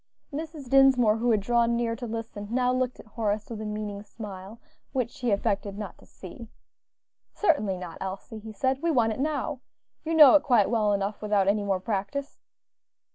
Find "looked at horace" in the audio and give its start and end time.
2.73-3.51